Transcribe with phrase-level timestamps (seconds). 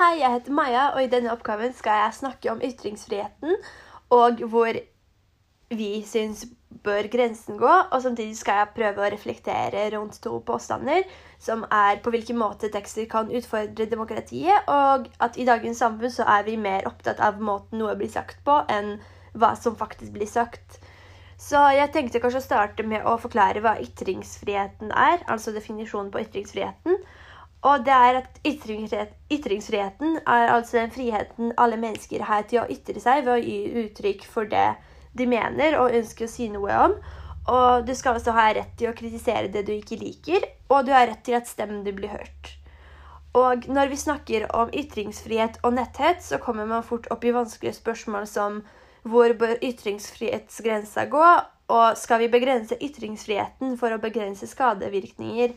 [0.00, 3.58] Hei, jeg heter Maja, og i denne oppgaven skal jeg snakke om ytringsfriheten
[4.16, 4.78] og hvor
[5.76, 6.46] vi syns
[6.86, 7.68] bør grensen gå.
[7.68, 11.04] Og samtidig skal jeg prøve å reflektere rundt to påstander,
[11.36, 16.24] som er på hvilken måte tekster kan utfordre demokratiet, og at i dagens samfunn så
[16.38, 18.94] er vi mer opptatt av måten noe blir sagt på, enn
[19.36, 20.80] hva som faktisk blir sagt.
[21.36, 26.24] Så jeg tenkte kanskje å starte med å forklare hva ytringsfriheten er, altså definisjonen på
[26.24, 27.04] ytringsfriheten.
[27.66, 32.68] Og det er at ytringsfrihet, Ytringsfriheten er altså den friheten alle mennesker har til å
[32.72, 34.70] ytre seg ved å gi uttrykk for det
[35.18, 36.96] de mener og ønsker å si noe om.
[37.50, 40.94] Og du skal også ha rett til å kritisere det du ikke liker, og du
[40.94, 42.56] har rett til at stemmen din blir hørt.
[43.36, 47.78] Og når vi snakker om ytringsfrihet og netthet, så kommer man fort opp i vanskelige
[47.78, 48.62] spørsmål som
[49.06, 51.26] hvor bør ytringsfrihetsgrensa gå,
[51.70, 55.54] og skal vi begrense ytringsfriheten for å begrense skadevirkninger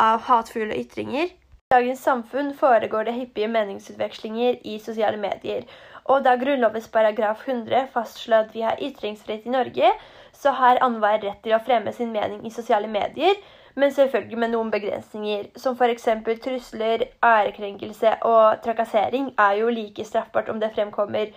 [0.00, 1.28] av hatefulle ytringer.
[1.68, 5.66] I dagens samfunn foregår det hyppige meningsutvekslinger i sosiale medier.
[6.08, 9.90] Og da Grunnlovens paragraf 100 fastslår at vi har ytringsfrihet i Norge,
[10.32, 13.36] så har annenhver rett til å fremme sin mening i sosiale medier,
[13.78, 16.08] men selvfølgelig med noen begrensninger, som f.eks.
[16.42, 21.30] trusler, ærekrenkelse og trakassering er jo like straffbart om det fremkommer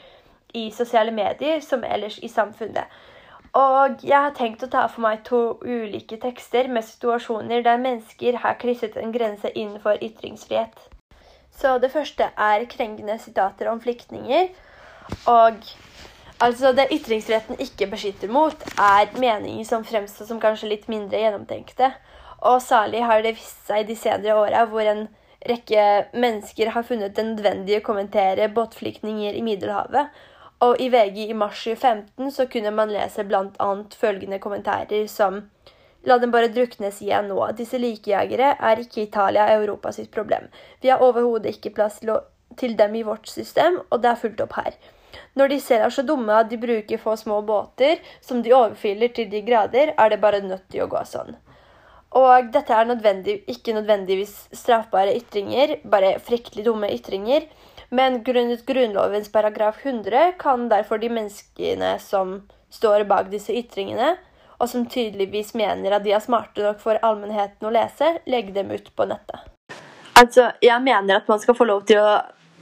[0.54, 2.88] i sosiale medier som ellers i samfunnet.
[3.58, 8.38] Og jeg har tenkt å ta for meg to ulike tekster med situasjoner der mennesker
[8.40, 10.78] har krysset en grense innenfor ytringsfrihet.
[11.52, 14.48] Så det første er krenkende sitater om flyktninger.
[15.28, 15.60] Og
[16.40, 21.92] altså det ytringsfriheten ikke beskytter mot, er meninger som fremstår som kanskje litt mindre gjennomtenkte.
[22.48, 25.10] Og særlig har det vist seg de senere åra hvor en
[25.44, 30.10] rekke mennesker har funnet det nødvendig å kommentere båtflyktninger i Middelhavet
[30.62, 33.70] og i VG i mars 2015 så kunne man lese bl.a.
[33.98, 35.44] følgende kommentarer som
[36.04, 37.38] La dem bare druknes igjen nå.
[37.58, 40.48] Disse likejegere er ikke Italia Europa sitt problem.
[40.82, 44.18] Vi har overhodet ikke plass til, å, til, dem i vårt system, og det er
[44.24, 44.80] fulgt opp her.
[45.38, 49.14] Når de selv er så dumme at de bruker få små båter som de overfyller
[49.14, 51.38] til de grader, er det bare nødt til å gå sånn.
[52.12, 57.46] Og dette er nødvendig, ikke nødvendigvis straffbare ytringer, bare fryktelig dumme ytringer.
[57.92, 64.16] Men grunnet Grunnlovens paragraf 100 kan derfor de menneskene som står bak disse ytringene,
[64.60, 68.72] og som tydeligvis mener at de er smarte nok for allmennheten å lese, legge dem
[68.72, 69.48] ut på nettet.
[70.16, 72.20] Altså, Jeg mener at man skal få lov til å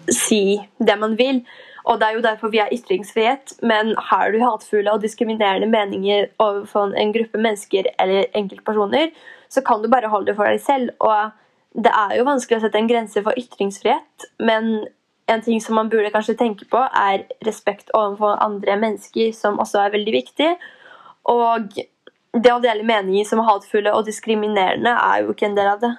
[0.10, 1.44] si det man vil,
[1.86, 3.60] og det er jo derfor vi har ytringsfrihet.
[3.62, 9.10] Men har du hatefulle og diskriminerende meninger overfor en gruppe mennesker eller enkeltpersoner,
[9.50, 10.94] så kan du bare holde det for deg selv.
[11.00, 14.88] Og det er jo vanskelig å sette en grense for ytringsfrihet, men
[15.30, 19.84] en ting som man burde kanskje tenke på, er respekt overfor andre mennesker, som også
[19.84, 20.50] er veldig viktig.
[21.30, 21.76] Og
[22.34, 25.84] det å dele meninger som er hatefulle og diskriminerende, er jo ikke en del av
[25.84, 25.94] det.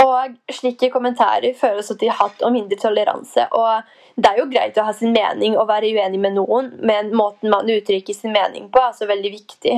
[0.00, 3.46] Og slike kommentarer fører også til hatt og mindre toleranse.
[3.54, 3.82] Og
[4.16, 7.52] det er jo greit å ha sin mening og være uenig med noen, men måten
[7.52, 9.76] man uttrykker sin mening på, er så veldig viktig.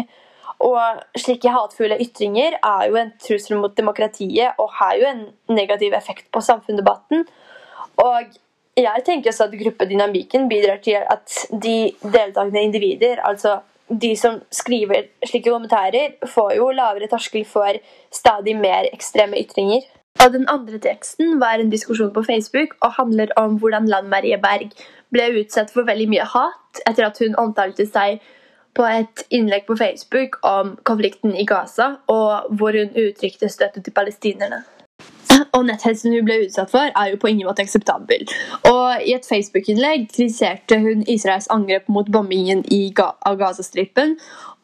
[0.62, 5.94] Og slike hatefulle ytringer er jo en trussel mot demokratiet og har jo en negativ
[5.98, 7.26] effekt på samfunnsdebatten.
[8.02, 8.38] Og
[8.78, 13.58] jeg tenker også at gruppedynamikken bidrar til at de deltakende individer, altså
[13.88, 17.76] de som skriver slike kommentarer, får jo lavere terskel for
[18.14, 19.82] stadig mer ekstreme ytringer.
[20.24, 24.38] Og Den andre teksten var en diskusjon på Facebook og handler om hvordan Lan Marie
[24.38, 24.70] Berg
[25.12, 28.22] ble utsatt for veldig mye hat etter at hun omtalte seg
[28.76, 33.96] på et innlegg på Facebook om konflikten i Gaza, og hvor hun uttrykte støtte til
[33.96, 34.62] palestinerne
[35.56, 38.24] og netthetsen hun ble utsatt for, er jo på ingen måte akseptabel.
[38.68, 42.64] Og I et Facebook-innlegg kritiserte hun Israels angrep mot bombingen
[42.96, 44.16] Ga av Gazastripen.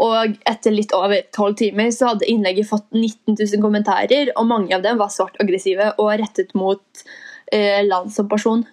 [0.04, 4.75] Og etter litt over tolv timer så hadde innlegget fått 19 000 kommentarer, og mange
[4.76, 7.04] av dem var svart aggressive og rettet mot
[7.52, 8.66] eh, land som person.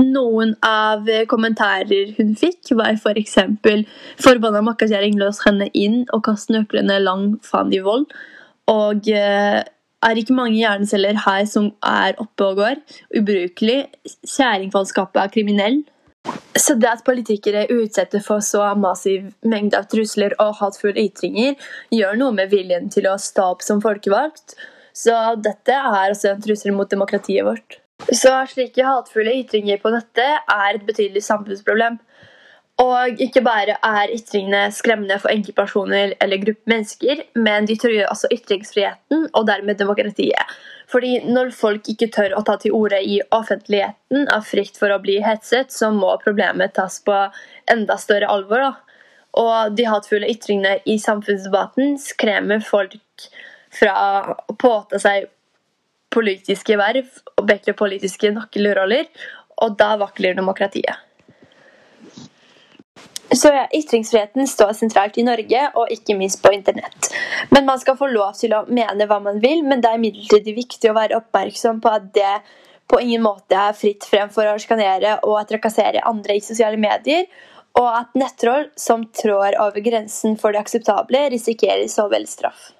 [0.00, 3.84] Noen av kommentarer hun fikk, var f.eks.: For
[4.28, 8.06] Forbanna makkakjerring, lås henne inn og kast nøklene lang faen i vold.
[8.70, 9.62] Og eh,
[10.04, 12.80] er ikke mange hjerneceller her som er oppe og går.
[13.18, 13.80] Ubrukelig.
[14.36, 15.82] Kjæringfallskapet er kriminell.
[16.56, 21.58] Så det at politikere utsetter for så massiv mengde av trusler og hatefulle ytringer,
[21.92, 24.56] gjør noe med viljen til å stå opp som folkevalgt.
[24.94, 27.80] Så dette er også en trussel mot demokratiet vårt.
[28.12, 31.98] Så slike hatefulle ytringer på nettet er et betydelig samfunnsproblem.
[32.82, 38.32] Og ikke bare er ytringene skremmende for enkeltpersoner eller grupper mennesker, men de truer også
[38.34, 40.56] ytringsfriheten og dermed demokratiet.
[40.90, 44.98] Fordi når folk ikke tør å ta til orde i offentligheten av frykt for å
[45.02, 47.14] bli hetset, så må problemet tas på
[47.70, 48.66] enda større alvor.
[48.66, 48.98] Da.
[49.38, 52.98] Og de hatefulle ytringene i samfunnsdebatten skremmer folk
[53.74, 53.94] fra
[54.50, 55.30] å påta seg
[56.14, 59.10] politiske verv og bekle politiske nøkkelroller,
[59.64, 61.02] og da vakler demokratiet.
[63.34, 67.08] Så ja, Ytringsfriheten står sentralt i Norge, og ikke minst på internett.
[67.50, 70.54] Men Man skal få lov til å mene hva man vil, men det er imidlertid
[70.54, 72.36] viktig å være oppmerksom på at det
[72.90, 77.26] på ingen måte er fritt frem for å skanere og trakassere andre i sosiale medier,
[77.80, 82.73] og at nettroll som trår over grensen for det akseptable, risikerer så vel straff.